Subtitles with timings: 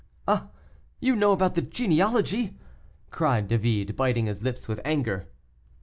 [0.27, 0.49] "Ah!
[0.99, 2.57] you know about the genealogy?"
[3.11, 5.27] cried David, biting his lips with anger.